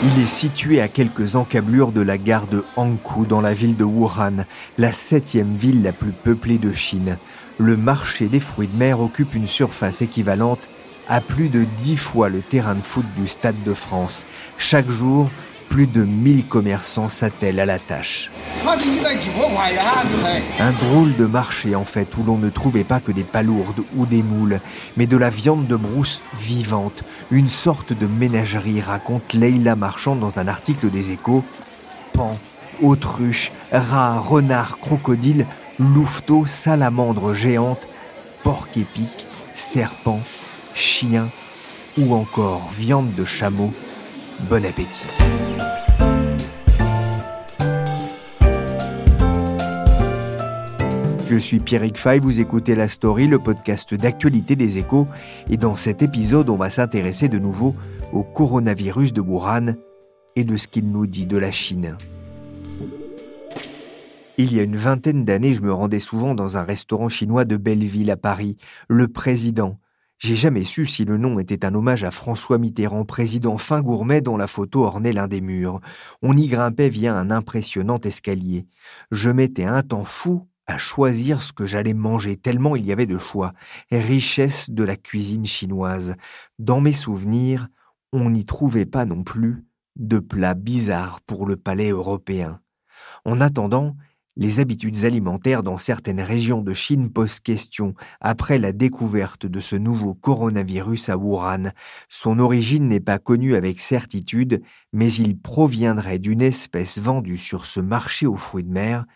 [0.00, 3.82] Il est situé à quelques encablures de la gare de Hankou dans la ville de
[3.82, 4.44] Wuhan,
[4.78, 7.16] la septième ville la plus peuplée de Chine.
[7.58, 10.60] Le marché des fruits de mer occupe une surface équivalente
[11.08, 14.24] à plus de dix fois le terrain de foot du Stade de France.
[14.56, 15.30] Chaque jour,
[15.68, 18.30] plus de 1000 commerçants s'attellent à la tâche.
[20.60, 24.06] Un drôle de marché en fait où l'on ne trouvait pas que des palourdes ou
[24.06, 24.60] des moules,
[24.96, 30.38] mais de la viande de brousse vivante, une sorte de ménagerie, raconte Leila Marchand dans
[30.38, 31.44] un article des échos.
[32.12, 32.36] Pan,
[32.82, 35.46] autruche, rat, renard, crocodile,
[35.78, 37.82] louveteau, salamandre géante,
[38.42, 40.20] porc épic, serpent,
[40.74, 41.28] chien
[41.98, 43.72] ou encore viande de chameau.
[44.48, 45.47] Bon appétit.
[51.30, 55.06] Je suis Pierrick Fay, vous écoutez La Story, le podcast d'actualité des échos,
[55.50, 57.76] et dans cet épisode, on va s'intéresser de nouveau
[58.14, 59.74] au coronavirus de Wuhan
[60.36, 61.98] et de ce qu'il nous dit de la Chine.
[64.38, 67.58] Il y a une vingtaine d'années, je me rendais souvent dans un restaurant chinois de
[67.58, 68.56] Belleville à Paris.
[68.88, 69.78] Le président,
[70.18, 74.22] j'ai jamais su si le nom était un hommage à François Mitterrand, président fin gourmet
[74.22, 75.80] dont la photo ornait l'un des murs.
[76.22, 78.66] On y grimpait via un impressionnant escalier.
[79.10, 83.06] Je mettais un temps fou à choisir ce que j'allais manger, tellement il y avait
[83.06, 83.54] de choix,
[83.90, 86.14] richesse de la cuisine chinoise.
[86.58, 87.68] Dans mes souvenirs,
[88.12, 89.64] on n'y trouvait pas non plus
[89.96, 92.60] de plats bizarres pour le palais européen.
[93.24, 93.96] En attendant,
[94.36, 99.74] les habitudes alimentaires dans certaines régions de Chine posent question après la découverte de ce
[99.74, 101.72] nouveau coronavirus à Wuhan.
[102.08, 104.62] Son origine n'est pas connue avec certitude,
[104.92, 109.06] mais il proviendrait d'une espèce vendue sur ce marché aux fruits de mer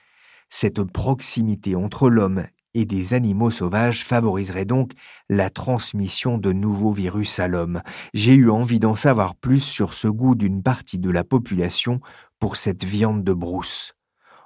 [0.53, 4.93] cette proximité entre l'homme et des animaux sauvages favoriserait donc
[5.31, 7.81] la transmission de nouveaux virus à l'homme.
[8.13, 12.01] J'ai eu envie d'en savoir plus sur ce goût d'une partie de la population
[12.39, 13.95] pour cette viande de brousse.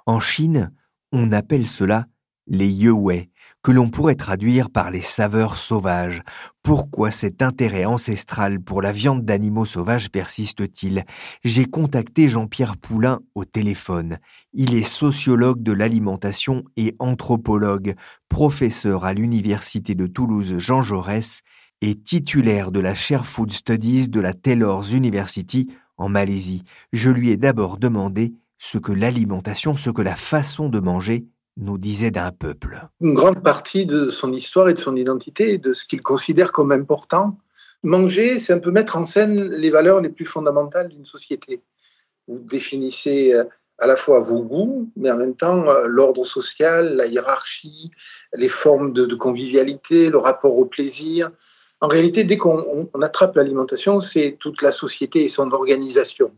[0.05, 0.71] En Chine,
[1.11, 2.05] on appelle cela
[2.47, 3.29] les yewei,
[3.63, 6.21] que l'on pourrait traduire par les saveurs sauvages.
[6.63, 11.03] Pourquoi cet intérêt ancestral pour la viande d'animaux sauvages persiste-t-il?
[11.43, 14.19] J'ai contacté Jean-Pierre Poulain au téléphone.
[14.53, 17.95] Il est sociologue de l'alimentation et anthropologue,
[18.29, 21.41] professeur à l'université de Toulouse Jean Jaurès
[21.81, 25.67] et titulaire de la chaire Food Studies de la Taylor's University
[25.97, 26.63] en Malaisie.
[26.93, 31.27] Je lui ai d'abord demandé ce que l'alimentation, ce que la façon de manger
[31.57, 35.73] nous disait d'un peuple Une grande partie de son histoire et de son identité, de
[35.73, 37.37] ce qu'il considère comme important.
[37.83, 41.61] Manger, c'est un peu mettre en scène les valeurs les plus fondamentales d'une société.
[42.27, 43.43] Vous définissez euh,
[43.79, 47.91] à la fois vos goûts, mais en même temps euh, l'ordre social, la hiérarchie,
[48.33, 51.31] les formes de, convivialité, le rapport au plaisir.
[51.81, 56.31] En réalité, dès qu'on attrape l'alimentation, c'est toute la société et son organisation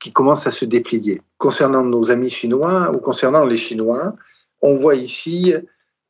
[0.00, 1.22] qui commence à se déplier.
[1.38, 4.14] Concernant nos amis chinois ou concernant les Chinois,
[4.62, 5.54] on voit ici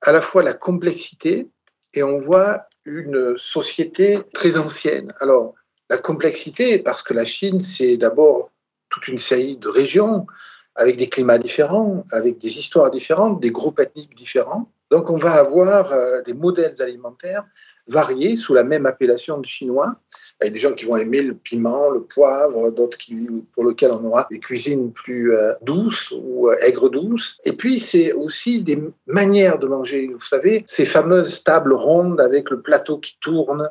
[0.02, 1.48] à la fois la complexité
[1.94, 5.12] et on voit une société très ancienne.
[5.20, 5.54] Alors,
[5.90, 8.50] la complexité, parce que la Chine, c'est d'abord
[8.88, 10.26] toute une série de régions
[10.74, 14.70] avec des climats différents, avec des histoires différentes, des groupes ethniques différents.
[14.90, 17.44] Donc on va avoir euh, des modèles alimentaires
[17.88, 19.96] variés sous la même appellation de chinois.
[20.40, 23.64] Il y a des gens qui vont aimer le piment, le poivre, d'autres qui, pour
[23.64, 27.38] lesquels on aura des cuisines plus euh, douces ou euh, aigres douces.
[27.44, 30.08] Et puis c'est aussi des manières de manger.
[30.12, 33.68] Vous savez, ces fameuses tables rondes avec le plateau qui tourne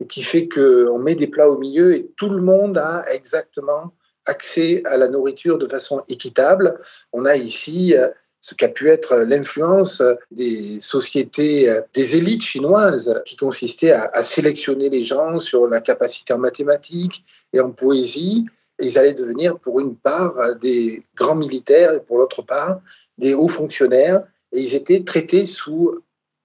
[0.00, 3.94] et qui fait qu'on met des plats au milieu et tout le monde a exactement
[4.26, 6.78] accès à la nourriture de façon équitable.
[7.12, 7.94] On a ici
[8.40, 14.88] ce qu'a pu être l'influence des sociétés, euh, des élites chinoises, qui consistait à, sélectionner
[14.88, 18.46] les gens sur la capacité en mathématiques et en poésie.
[18.80, 22.80] ils allaient devenir, pour une part, des grands militaires et pour l'autre part,
[23.16, 24.22] des hauts fonctionnaires.
[24.52, 25.98] Et ils étaient traités sous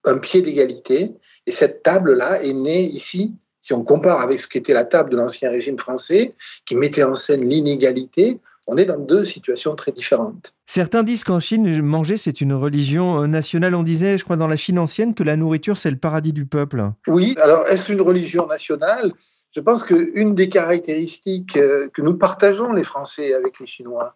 [0.03, 1.11] un pied d'égalité.
[1.45, 5.15] Et cette table-là est née ici si on compare avec ce qu'était la table de
[5.15, 6.35] l'ancien régime français,
[6.65, 10.53] qui mettait en scène l'inégalité, on est dans deux situations très différentes.
[10.65, 13.75] Certains disent qu'en Chine, manger, c'est une religion euh, nationale.
[13.75, 16.45] On disait, je crois, dans la Chine ancienne, que la nourriture, c'est le paradis du
[16.45, 16.91] peuple.
[17.07, 19.13] Oui, alors est-ce une religion nationale?
[19.51, 24.15] Je pense qu'une des caractéristiques euh, que nous partageons, les Français, avec les Chinois,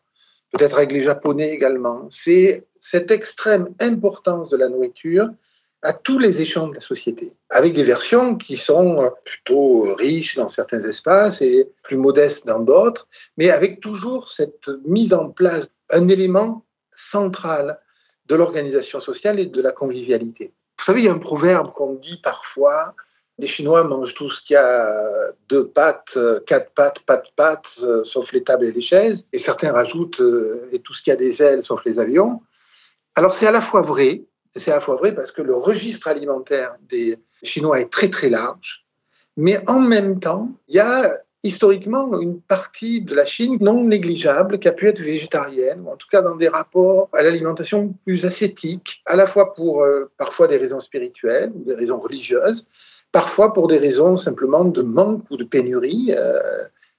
[0.51, 5.29] peut-être avec les Japonais également, c'est cette extrême importance de la nourriture
[5.83, 10.35] à tous les échelons de la société, avec des versions qui sont euh, plutôt riches
[10.35, 13.07] dans certains espaces et plus modestes dans d'autres,
[13.37, 16.65] mais avec toujours cette mise en place, un élément
[16.95, 17.79] central
[18.25, 20.51] de l'organisation sociale et de la convivialité.
[20.79, 22.95] Vous savez, il y a un proverbe qu'on dit parfois,
[23.39, 24.89] les Chinois mangent tout ce qui a
[25.47, 27.01] deux pattes, quatre pattes,
[27.35, 31.03] pattes, euh, sauf les tables et les chaises, et certains rajoutent euh, et tout ce
[31.03, 32.41] qui a des ailes, sauf les avions.
[33.15, 34.23] Alors c'est à la fois vrai,
[34.59, 38.29] c'est à la fois vrai parce que le registre alimentaire des Chinois est très très
[38.29, 38.85] large,
[39.35, 44.59] mais en même temps, il y a historiquement une partie de la Chine non négligeable
[44.59, 48.25] qui a pu être végétarienne, ou en tout cas dans des rapports à l'alimentation plus
[48.25, 52.65] ascétiques, à la fois pour euh, parfois des raisons spirituelles ou des raisons religieuses,
[53.11, 56.13] parfois pour des raisons simplement de manque ou de pénurie.
[56.15, 56.39] Euh,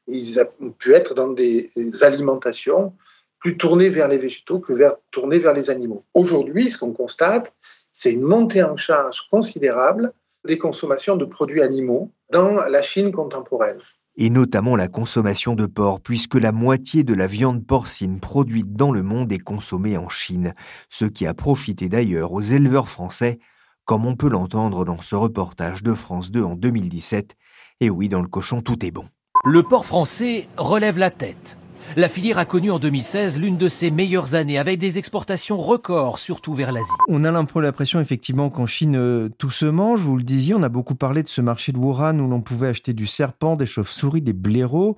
[0.06, 1.70] ils ont pu être dans des
[2.00, 2.94] alimentations
[3.40, 6.04] plus tourné vers les végétaux que vers, tourné vers les animaux.
[6.14, 7.54] Aujourd'hui, ce qu'on constate,
[7.92, 10.12] c'est une montée en charge considérable
[10.44, 13.78] des consommations de produits animaux dans la Chine contemporaine.
[14.16, 18.90] Et notamment la consommation de porc, puisque la moitié de la viande porcine produite dans
[18.90, 20.54] le monde est consommée en Chine,
[20.88, 23.38] ce qui a profité d'ailleurs aux éleveurs français,
[23.84, 27.36] comme on peut l'entendre dans ce reportage de France 2 en 2017.
[27.80, 29.06] Et oui, dans le cochon, tout est bon.
[29.44, 31.56] Le porc français relève la tête.
[31.96, 36.18] La filière a connu en 2016 l'une de ses meilleures années avec des exportations records,
[36.18, 36.86] surtout vers l'Asie.
[37.08, 40.00] On a un peu l'impression effectivement qu'en Chine, euh, tout se mange.
[40.00, 42.68] Vous le disiez, on a beaucoup parlé de ce marché de Wuhan où l'on pouvait
[42.68, 44.96] acheter du serpent, des chauves-souris, des blaireaux.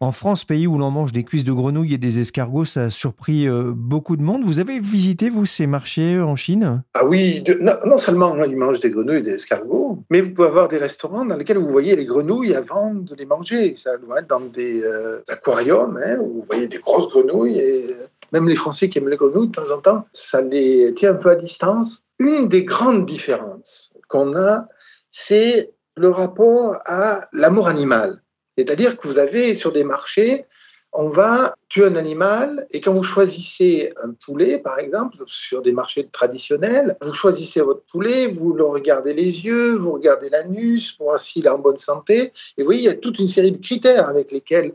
[0.00, 2.90] En France, pays où l'on mange des cuisses de grenouilles et des escargots, ça a
[2.90, 4.44] surpris euh, beaucoup de monde.
[4.44, 6.82] Vous avez visité, vous, ces marchés euh, en Chine?
[6.94, 10.48] Ah oui, non, seulement hein, ils mangent des grenouilles et des escargots, mais vous pouvez
[10.48, 13.74] avoir des restaurants dans lesquels vous voyez les grenouilles avant de les manger.
[13.76, 14.82] Ça doit être dans des
[15.28, 17.94] aquariums, hein, vous voyez des grosses grenouilles et
[18.32, 21.14] même les Français qui aiment les grenouilles, de temps en temps, ça les tient un
[21.14, 22.02] peu à distance.
[22.18, 24.66] Une des grandes différences qu'on a,
[25.10, 28.22] c'est le rapport à l'amour animal.
[28.56, 30.46] C'est-à-dire que vous avez sur des marchés,
[30.92, 35.72] on va tuer un animal et quand vous choisissez un poulet, par exemple, sur des
[35.72, 41.06] marchés traditionnels, vous choisissez votre poulet, vous le regardez les yeux, vous regardez l'anus pour
[41.06, 42.32] voir s'il est en bonne santé.
[42.56, 44.72] Et vous voyez, il y a toute une série de critères avec lesquels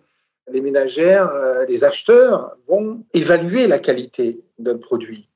[0.51, 5.29] les ménagères, euh, les acheteurs vont évaluer la qualité d'un produit.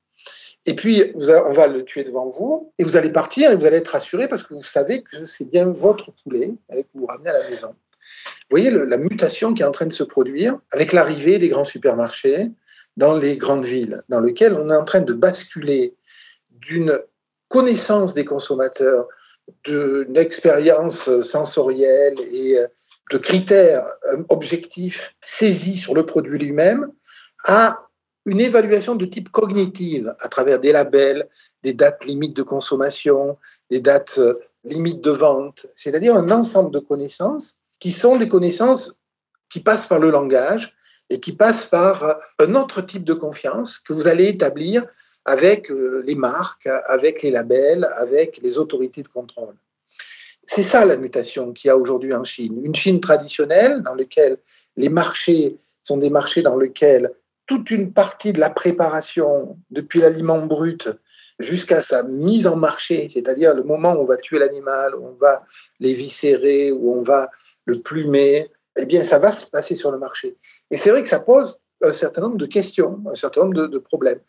[0.66, 3.78] Et puis, on va le tuer devant vous, et vous allez partir, et vous allez
[3.78, 7.38] être rassuré parce que vous savez que c'est bien votre poulet que vous ramenez à
[7.38, 7.68] la maison.
[7.68, 11.64] Vous voyez la mutation qui est en train de se produire avec l'arrivée des grands
[11.64, 12.50] supermarchés
[12.98, 15.94] dans les grandes villes, dans lesquelles on est en train de basculer
[16.50, 17.00] d'une
[17.48, 19.06] connaissance des consommateurs,
[19.64, 22.66] d'une expérience sensorielle et euh,
[23.10, 26.90] de critères euh, objectifs saisis sur le produit lui-même
[27.44, 27.78] à
[28.26, 31.28] une évaluation de type cognitive à travers des labels,
[31.62, 33.38] des dates limites de consommation,
[33.70, 34.34] des dates euh,
[34.64, 38.94] limites de vente, c'est-à-dire un ensemble de connaissances qui sont des connaissances
[39.50, 40.74] qui passent par le langage
[41.10, 44.84] et qui passent par euh, un autre type de confiance que vous allez établir
[45.24, 49.56] avec les marques, avec les labels, avec les autorités de contrôle.
[50.50, 52.58] C'est ça la mutation qu'il y a aujourd'hui en Chine.
[52.64, 54.38] Une Chine traditionnelle dans laquelle
[54.76, 57.12] les marchés sont des marchés dans lesquels
[57.46, 60.88] toute une partie de la préparation, depuis l'aliment brut
[61.38, 65.16] jusqu'à sa mise en marché, c'est-à-dire le moment où on va tuer l'animal, où on
[65.20, 65.44] va
[65.80, 67.30] l'éviscérer, où on va
[67.66, 70.38] le plumer, eh bien, ça va se passer sur le marché.
[70.70, 73.78] Et c'est vrai que ça pose un certain nombre de questions, un certain nombre de,
[73.78, 74.20] problèmes.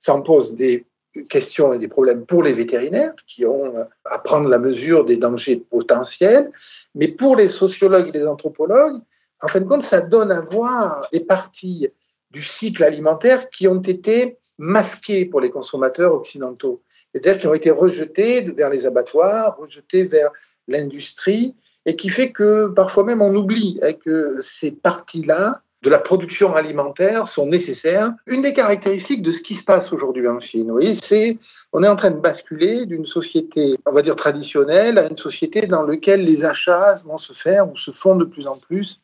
[0.00, 0.86] Ça en pose des
[1.24, 3.72] questions et des problèmes pour les vétérinaires qui ont
[4.04, 6.50] à prendre la mesure des dangers potentiels,
[6.94, 9.00] mais pour les sociologues et les anthropologues,
[9.40, 11.88] en fin de compte, ça donne à voir des parties
[12.30, 16.82] du cycle alimentaire qui ont été masquées pour les consommateurs occidentaux,
[17.12, 20.30] c'est-à-dire qui ont été rejetées vers les abattoirs, rejetées vers
[20.66, 21.54] l'industrie,
[21.86, 26.54] et qui fait que parfois même on oublie hein, que ces parties-là de la production
[26.54, 28.12] alimentaire sont nécessaires.
[28.26, 31.38] Une des caractéristiques de ce qui se passe aujourd'hui en Chine, c'est
[31.72, 35.66] on est en train de basculer d'une société, on va dire traditionnelle, à une société
[35.66, 39.00] dans laquelle les achats vont se faire ou se font de plus en plus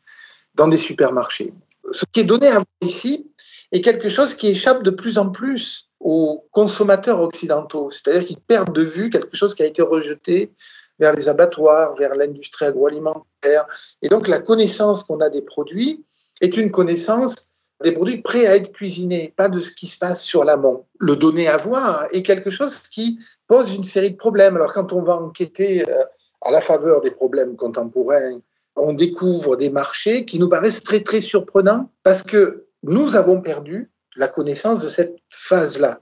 [0.55, 1.53] dans des supermarchés.
[1.93, 3.31] Ce qui est donné à voir ici
[3.71, 8.75] est quelque chose qui échappe de plus en plus aux consommateurs occidentaux, c'est-à-dire qu'ils perdent
[8.75, 10.53] de vue quelque chose qui a été rejeté
[10.99, 13.67] vers les abattoirs, vers l'industrie agroalimentaire.
[14.03, 16.05] Et donc la connaissance qu'on a des produits
[16.45, 17.49] est une connaissance
[17.83, 20.87] des produits prêts à être cuisinés, pas de ce qui se passe sur l'amont.
[20.99, 24.57] Le donner à voir est quelque chose qui pose une série de problèmes.
[24.57, 26.05] Alors quand on va enquêter euh,
[26.43, 28.41] à la faveur des problèmes contemporains,
[28.77, 33.91] on découvre des marchés qui nous paraissent très très surprenants parce que nous avons perdu
[34.17, 36.01] la connaissance de cette phase-là.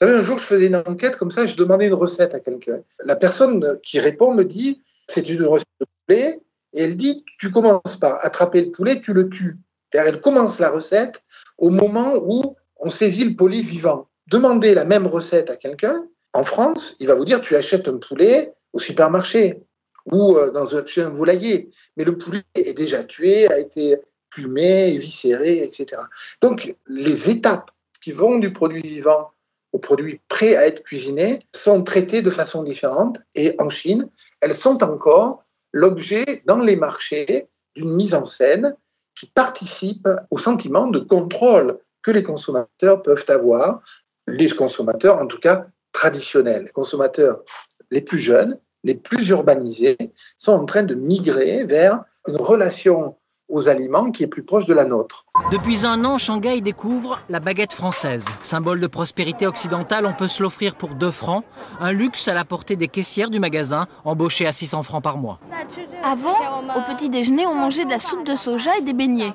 [0.00, 2.40] Vous savez, un jour, je faisais une enquête comme ça, je demandais une recette à
[2.40, 2.80] quelqu'un.
[3.04, 6.40] La personne qui répond me dit, c'est une recette de poulet,
[6.72, 9.56] et elle dit, tu commences par attraper le poulet, tu le tues.
[9.94, 11.22] Elle commence la recette
[11.58, 14.08] au moment où on saisit le poulet vivant.
[14.26, 17.98] Demandez la même recette à quelqu'un, en France, il va vous dire, tu achètes un
[17.98, 19.62] poulet au supermarché
[20.10, 21.70] ou euh, dans un, chez un volailler.
[21.96, 23.96] Mais le poulet est déjà tué, a été
[24.30, 26.02] plumé, éviscéré, etc.
[26.40, 27.70] Donc, les étapes
[28.02, 29.30] qui vont du produit vivant
[29.72, 33.18] aux produits prêts à être cuisinés sont traités de façon différente.
[33.34, 34.08] Et en Chine,
[34.40, 37.46] elles sont encore l'objet dans les marchés
[37.76, 38.76] d'une mise en scène
[39.16, 43.82] qui participe au sentiment de contrôle que les consommateurs peuvent avoir,
[44.26, 46.64] les consommateurs en tout cas traditionnels.
[46.64, 47.42] Les consommateurs
[47.90, 49.96] les plus jeunes, les plus urbanisés,
[50.38, 53.16] sont en train de migrer vers une relation
[53.48, 55.26] aux aliments qui est plus proche de la nôtre.
[55.52, 58.24] Depuis un an, Shanghai découvre la baguette française.
[58.42, 61.44] Symbole de prospérité occidentale, on peut se l'offrir pour 2 francs.
[61.80, 65.38] Un luxe à la portée des caissières du magasin, embauchées à 600 francs par mois.
[66.02, 69.34] Avant, au petit déjeuner, on mangeait de la soupe de soja et des beignets.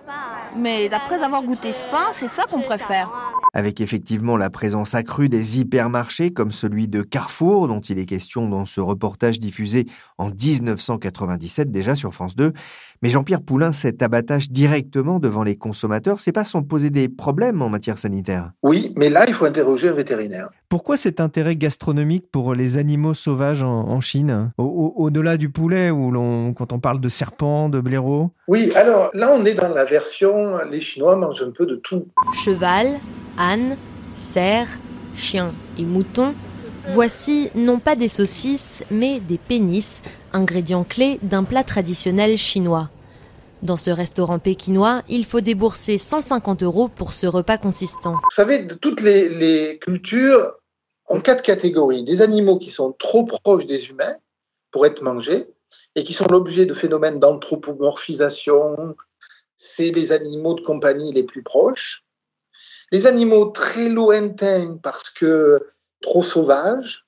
[0.56, 3.10] Mais après avoir goûté ce pain, c'est ça qu'on préfère
[3.54, 8.48] avec effectivement la présence accrue des hypermarchés comme celui de Carrefour dont il est question
[8.48, 9.86] dans ce reportage diffusé
[10.18, 12.54] en 1997 déjà sur France 2.
[13.02, 17.62] Mais Jean-Pierre Poulain, cet abattage directement devant les consommateurs, c'est pas sans poser des problèmes
[17.62, 20.50] en matière sanitaire Oui, mais là, il faut interroger un vétérinaire.
[20.68, 24.52] Pourquoi cet intérêt gastronomique pour les animaux sauvages en, Chine?
[24.58, 28.32] Au-delà du poulet, où l'on, quand on parle de serpents, de blaireaux?
[28.48, 32.06] Oui, alors là, on est dans la version les Chinois mangent un peu de tout.
[32.34, 33.00] Cheval,
[33.40, 33.78] âne,
[34.18, 34.78] cerf,
[35.16, 36.34] chien et mouton,
[36.90, 40.02] voici non pas des saucisses, mais des pénis,
[40.34, 42.90] ingrédients clés d'un plat traditionnel chinois.
[43.62, 48.14] Dans ce restaurant pékinois, il faut débourser 150 euros pour ce repas consistant.
[48.14, 50.54] Vous savez, toutes les, cultures
[51.08, 52.04] ont quatre catégories.
[52.04, 54.16] Des animaux qui sont trop proches des humains
[54.72, 55.48] pour être mangés
[55.96, 58.96] et qui sont l'objet de phénomènes d'anthropomorphisation.
[59.58, 62.06] C'est les animaux de compagnie les plus proches
[62.92, 65.68] les animaux très lointains parce que
[66.02, 67.06] trop sauvages.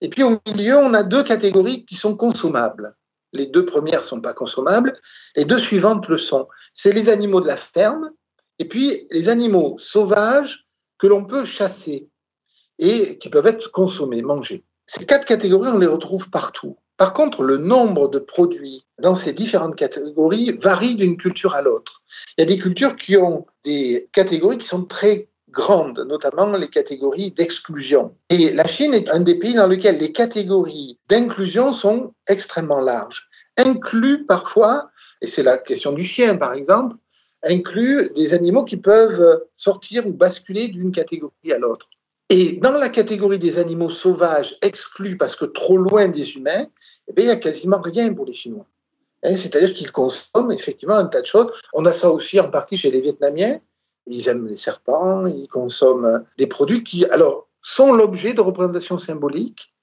[0.00, 2.94] Et puis au milieu, on a deux catégories qui sont consommables.
[3.32, 4.94] Les deux premières ne sont pas consommables,
[5.34, 6.48] les deux suivantes le sont.
[6.74, 8.10] C'est les animaux de la ferme
[8.58, 10.66] et puis les animaux sauvages
[10.98, 12.08] que l'on peut chasser
[12.78, 14.64] et qui peuvent être consommés, mangés.
[14.86, 16.78] Ces quatre catégories, on les retrouve partout.
[16.96, 22.02] Par contre, le nombre de produits dans ces différentes catégories varie d'une culture à l'autre.
[22.36, 26.68] Il y a des cultures qui ont des catégories qui sont très grandes, notamment les
[26.68, 28.14] catégories d'exclusion.
[28.30, 33.28] Et la Chine est un des pays dans lequel les catégories d'inclusion sont extrêmement larges.
[33.58, 36.96] Inclut parfois, et c'est la question du chien par exemple,
[37.42, 41.88] inclut des animaux qui peuvent sortir ou basculer d'une catégorie à l'autre.
[42.28, 46.66] Et dans la catégorie des animaux sauvages exclus parce que trop loin des humains,
[47.08, 48.66] eh il n'y a quasiment rien pour les Chinois.
[49.22, 51.52] Hein, c'est-à-dire qu'ils consomment effectivement un tas de choses.
[51.72, 53.60] On a ça aussi en partie chez les Vietnamiens.
[54.08, 59.74] Ils aiment les serpents, ils consomment des produits qui, alors, sont l'objet de représentations symboliques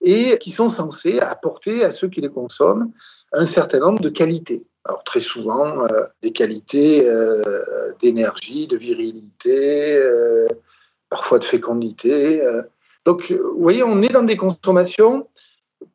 [0.00, 2.90] et qui sont censés apporter à ceux qui les consomment
[3.32, 4.66] un certain nombre de qualités.
[4.84, 10.48] Alors très souvent, euh, des qualités euh, d'énergie, de virilité, euh,
[11.10, 12.42] parfois de fécondité.
[13.04, 15.28] Donc, vous voyez, on est dans des consommations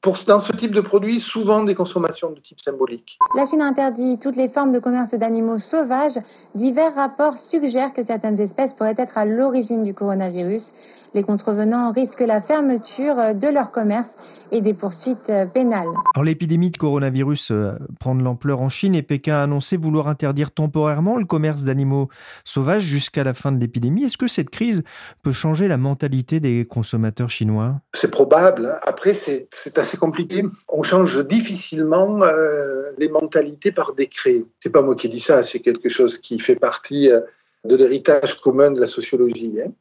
[0.03, 3.17] pour, dans ce type de produit, souvent des consommations de type symbolique.
[3.35, 6.19] La Chine interdit toutes les formes de commerce d'animaux sauvages.
[6.55, 10.73] Divers rapports suggèrent que certaines espèces pourraient être à l'origine du coronavirus.
[11.15, 14.09] Les contrevenants risquent la fermeture de leur commerce
[14.51, 15.87] et des poursuites pénales.
[16.15, 20.07] Alors l'épidémie de coronavirus euh, prend de l'ampleur en Chine et Pékin a annoncé vouloir
[20.07, 22.09] interdire temporairement le commerce d'animaux
[22.43, 24.05] sauvages jusqu'à la fin de l'épidémie.
[24.05, 24.83] Est-ce que cette crise
[25.21, 27.75] peut changer la mentalité des consommateurs chinois?
[27.93, 28.79] C'est probable.
[28.83, 30.43] Après, c'est assez compliqué.
[30.67, 34.43] On change difficilement euh, les mentalités par décret.
[34.59, 37.21] C'est pas moi qui dis ça, c'est quelque chose qui fait partie euh,
[37.63, 39.55] de l'héritage commun de la sociologie.
[39.63, 39.71] Hein.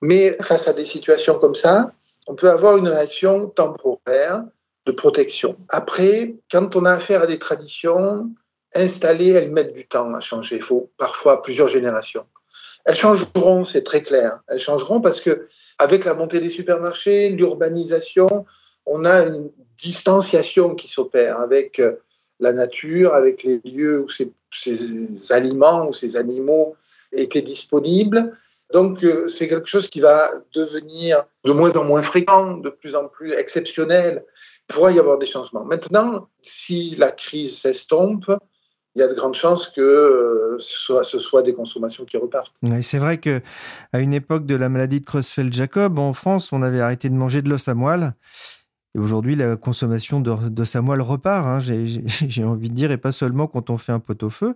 [0.00, 1.92] Mais face à des situations comme ça,
[2.26, 4.44] on peut avoir une réaction temporaire
[4.86, 5.56] de protection.
[5.68, 8.30] Après, quand on a affaire à des traditions
[8.74, 10.56] installées, elles mettent du temps à changer.
[10.56, 12.26] Il faut parfois plusieurs générations.
[12.84, 14.40] Elles changeront, c'est très clair.
[14.48, 15.48] Elles changeront parce que
[15.78, 18.46] avec la montée des supermarchés, l'urbanisation,
[18.86, 19.50] on a une
[19.82, 21.96] distanciation qui s'opère avec euh,
[22.40, 24.32] la nature, avec les lieux où ces,
[25.30, 26.76] aliments ou ces animaux
[27.12, 28.32] étaient disponibles.
[28.72, 32.94] Donc euh, c'est quelque chose qui va devenir de moins en moins fréquent, de plus
[32.94, 34.24] en plus exceptionnel.
[34.68, 35.64] Il pourra y avoir des changements.
[35.64, 38.30] Maintenant, si la crise s'estompe,
[38.96, 42.54] il y a de grandes chances que euh, ce, soit, des consommations qui repartent.
[42.80, 43.42] c'est vrai que
[43.92, 47.42] à une époque de la maladie de Creutzfeldt-Jacob, en France, on avait arrêté de manger
[47.42, 48.14] de l'os à moelle.
[48.96, 52.96] Et aujourd'hui, la consommation de, de sa moelle repart, hein, j'ai envie de dire, et
[52.96, 54.54] pas seulement quand on fait un pot-au-feu.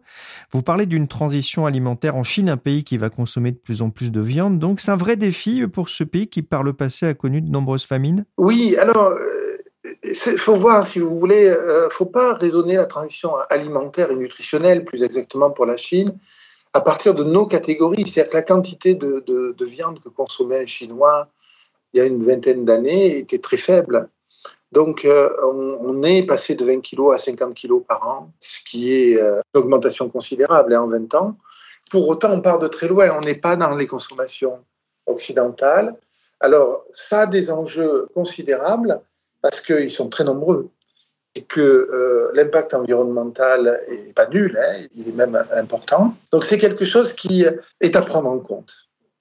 [0.51, 3.91] Vous parlez d'une transition alimentaire en Chine, un pays qui va consommer de plus en
[3.91, 4.59] plus de viande.
[4.59, 7.51] Donc, c'est un vrai défi pour ce pays qui, par le passé, a connu de
[7.51, 8.25] nombreuses famines?
[8.39, 9.13] Oui, alors,
[9.85, 13.35] il euh, faut voir, si vous voulez, il euh, ne faut pas raisonner la transition
[13.51, 16.19] alimentaire et nutritionnelle, plus exactement pour la Chine,
[16.73, 18.07] à partir de nos catégories.
[18.07, 21.29] C'est-à-dire que la quantité de viande que consommait un Chinois
[21.93, 24.09] il y a une vingtaine d'années était très faible.
[24.73, 28.93] Donc, euh, on, est passé de 20 kg à 50 kg par an, ce qui
[28.93, 31.37] est euh, une augmentation considérable hein, en 20 ans.
[31.91, 33.11] Pour autant, on part de très loin.
[33.17, 34.65] On n'est pas dans les consommations
[35.07, 35.97] occidentales.
[36.39, 39.01] Alors, ça a des enjeux considérables
[39.43, 40.71] parce qu'ils sont très nombreux
[41.35, 46.15] et que euh, l'impact environnemental est pas nul, hein, il est même important.
[46.33, 47.45] Donc, c'est quelque chose qui
[47.81, 48.73] est à prendre en compte.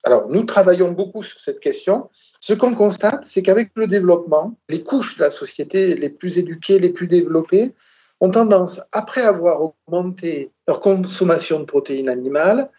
[0.10, 2.10] Alors, nous travaillons beaucoup sur cette question.
[2.40, 6.80] Ce qu'on constate, c'est qu'avec le développement, les couches de la société les plus éduquées,
[6.80, 7.76] les plus développées,
[8.20, 12.72] ont tendance, après avoir augmenté leur consommation de protéines animales,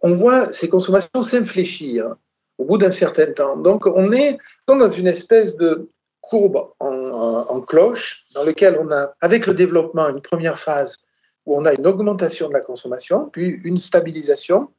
[0.00, 2.14] on voit ces consommations s'infléchir
[2.56, 3.58] au bout d'un certain temps.
[3.58, 5.90] Donc, on est dans une espèce de
[6.22, 10.96] courbe en, en cloche dans laquelle on a, avec le développement, une première phase
[11.44, 14.70] où on a une augmentation de la consommation, puis une stabilisation,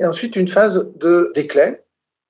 [0.00, 1.74] et ensuite une phase de déclin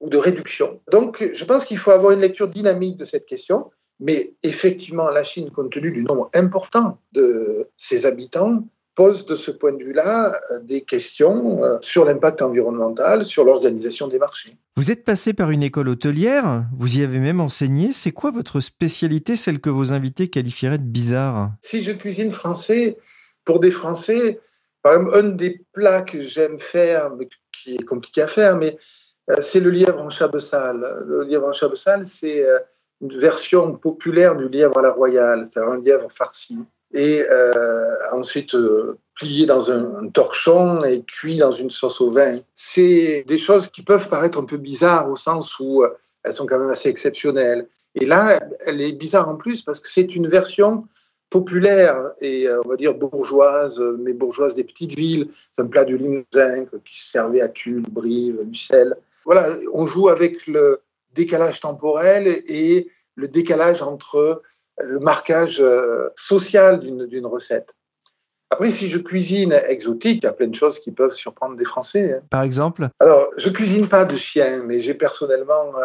[0.00, 0.80] ou de réduction.
[0.90, 5.24] Donc, je pense qu'il faut avoir une lecture dynamique de cette question, mais effectivement, la
[5.24, 10.40] Chine, compte tenu du nombre important de ses habitants, pose de ce point de vue-là
[10.50, 14.56] euh, des questions euh, sur l'impact environnemental, sur l'organisation des marchés.
[14.76, 17.92] Vous êtes passé par une école hôtelière, vous y avez même enseigné.
[17.92, 21.52] C'est quoi votre spécialité, celle que vos invités qualifieraient de bizarre?
[21.60, 22.98] Si je cuisine français,
[23.44, 24.40] pour des Français,
[24.82, 27.28] par exemple, un des plats que j'aime faire, mais
[27.68, 28.76] qui est compliqué à faire, mais
[29.30, 31.04] euh, c'est le lièvre en chabessal.
[31.06, 32.58] Le lièvre en chabessal, c'est euh,
[33.00, 36.58] une version populaire du lièvre à la royale, c'est un lièvre farci.
[36.94, 38.56] Et euh, ensuite
[39.14, 42.38] plié dans un, torchon et cuit dans une sauce au vin.
[42.54, 45.84] C'est des choses qui peuvent paraître un peu bizarres au sens où
[46.24, 47.68] elles sont quand même assez exceptionnelles.
[47.94, 50.84] Et là, elle est bizarre en plus parce que c'est une version
[51.30, 55.28] populaire et on va dire bourgeoise, mais bourgeoise des petites villes.
[55.56, 58.96] C'est un plat du Limousin qui servait à Tulle, Brive, Lucelle
[59.28, 60.80] voilà, on joue avec le
[61.12, 64.40] décalage temporel et le décalage entre
[64.80, 67.68] le marquage euh, social d'une recette.
[68.48, 71.66] Après, si je cuisine exotique, il y a plein de choses qui peuvent surprendre des
[71.66, 72.14] Français.
[72.14, 72.22] Hein.
[72.30, 72.88] Par exemple?
[73.00, 75.84] Alors, je cuisine pas de chien, mais j'ai personnellement euh,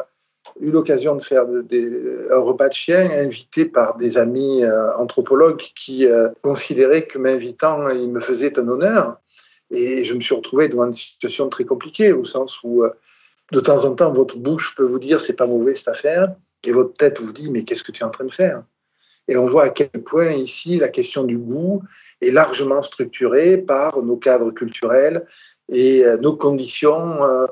[0.59, 6.07] eu l'occasion de faire un repas de chien invité par des amis euh, anthropologues qui
[6.41, 9.17] considéraient que m'invitant, ils me faisaient un honneur.
[9.71, 12.83] Et je me suis retrouvé devant une situation très compliquée, au sens où
[13.51, 16.71] de temps en temps, votre bouche peut vous dire c'est pas mauvais cette affaire, et
[16.71, 18.63] votre tête vous dit mais qu'est-ce que tu es en train de faire?
[19.27, 21.81] Et on voit à quel point ici la question du goût
[22.21, 25.25] est largement structurée par nos cadres culturels
[25.69, 27.47] et euh, nos conditions euh,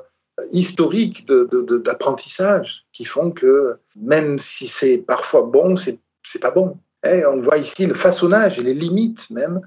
[0.50, 6.78] historiques d'apprentissage qui font que même si c'est parfois bon, c'est pas bon.
[7.04, 9.60] Et on voit ici le façonnage et les limites même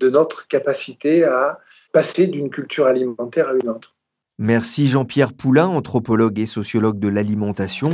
[0.00, 1.58] de notre capacité à
[1.92, 3.94] passer d'une culture alimentaire à une autre.
[4.38, 7.88] Merci Jean-Pierre Poulain, anthropologue et sociologue de l'alimentation.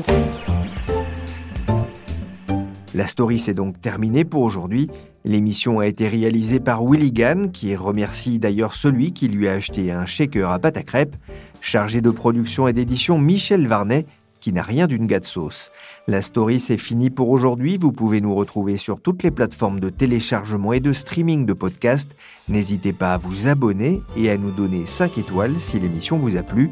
[2.94, 4.90] La story s'est donc terminée pour aujourd'hui.
[5.26, 9.90] L'émission a été réalisée par Willy Gann, qui remercie d'ailleurs celui qui lui a acheté
[9.90, 11.16] un shaker à pâte à crêpes,
[11.62, 14.04] chargé de production et d'édition Michel Varnet,
[14.40, 15.72] qui n'a rien d'une gâte sauce.
[16.06, 17.78] La story c'est fini pour aujourd'hui.
[17.78, 22.14] Vous pouvez nous retrouver sur toutes les plateformes de téléchargement et de streaming de podcasts.
[22.50, 26.42] N'hésitez pas à vous abonner et à nous donner 5 étoiles si l'émission vous a
[26.42, 26.70] plu.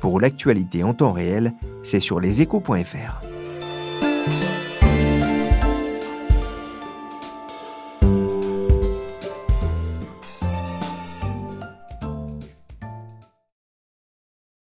[0.00, 3.24] Pour l'actualité en temps réel, c'est sur leséchos.fr.